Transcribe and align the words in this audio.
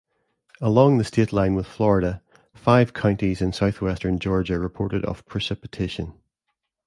Along 0.61 0.97
the 0.97 1.03
state 1.03 1.31
line 1.31 1.53
with 1.53 1.67
Florida, 1.67 2.23
five 2.55 2.91
counties 2.91 3.39
in 3.39 3.53
southwestern 3.53 4.17
Georgia 4.17 4.57
reported 4.57 5.05
of 5.05 5.23
precipitation. 5.27 6.15